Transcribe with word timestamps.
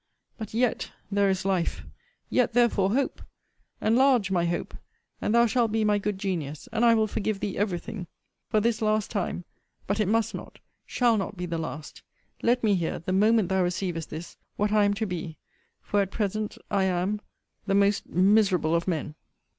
But 0.35 0.55
yet 0.55 0.91
there 1.11 1.29
is 1.29 1.45
life! 1.45 1.83
Yet, 2.27 2.53
therefore, 2.53 2.93
hope 2.93 3.21
enlarge 3.79 4.31
my 4.31 4.45
hope, 4.45 4.73
and 5.21 5.35
thou 5.35 5.45
shalt 5.45 5.71
be 5.71 5.83
my 5.85 5.99
good 5.99 6.17
genius, 6.17 6.67
and 6.73 6.83
I 6.83 6.95
will 6.95 7.05
forgive 7.05 7.39
thee 7.39 7.55
every 7.55 7.77
thing. 7.77 8.07
For 8.49 8.59
this 8.59 8.81
last 8.81 9.11
time 9.11 9.45
but 9.85 9.99
it 9.99 10.07
must 10.07 10.33
not, 10.33 10.57
shall 10.87 11.17
not 11.17 11.37
be 11.37 11.45
the 11.45 11.59
last 11.59 12.01
Let 12.41 12.63
me 12.63 12.73
hear, 12.73 12.97
the 12.97 13.13
moment 13.13 13.49
thou 13.49 13.61
receivest 13.61 14.09
this 14.09 14.37
what 14.55 14.71
I 14.71 14.85
am 14.85 14.95
to 14.95 15.05
be 15.05 15.37
for, 15.83 16.01
at 16.01 16.09
present, 16.09 16.57
I 16.71 16.85
am 16.85 17.21
The 17.67 17.75
most 17.75 18.09
miserable 18.09 18.73
of 18.73 18.87
Men. 18.87 19.13